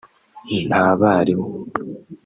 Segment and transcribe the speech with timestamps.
[0.67, 1.49] nta barimu